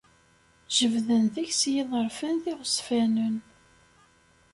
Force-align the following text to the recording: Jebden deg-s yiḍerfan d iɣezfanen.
Jebden 0.75 1.23
deg-s 1.35 1.61
yiḍerfan 1.73 2.35
d 2.43 2.45
iɣezfanen. 2.51 3.35